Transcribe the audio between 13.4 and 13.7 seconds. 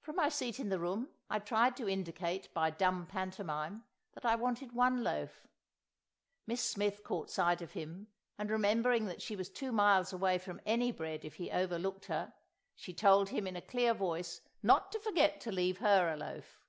in a